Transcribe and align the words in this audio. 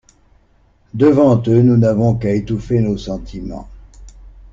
Devant 0.95 1.43
eux, 1.45 1.61
nous 1.61 1.77
n'avons 1.77 2.15
qu'à 2.15 2.33
étouffer 2.33 2.79
nos 2.79 2.97
sentiments! 2.97 3.69